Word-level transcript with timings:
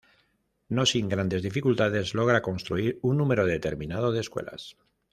No 0.77 0.85
sin 0.91 1.09
grandes 1.11 1.43
dificultades 1.43 2.15
logra 2.21 2.41
construir 2.49 2.97
un 3.11 3.17
número 3.23 3.45
determinado 3.51 4.11
de 4.11 4.21
escuelas. 4.27 4.69